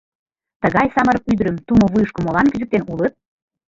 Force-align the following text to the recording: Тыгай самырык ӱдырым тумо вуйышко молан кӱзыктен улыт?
Тыгай 0.61 0.87
самырык 0.95 1.23
ӱдырым 1.31 1.57
тумо 1.65 1.85
вуйышко 1.91 2.19
молан 2.21 2.47
кӱзыктен 2.51 2.83
улыт? 2.91 3.13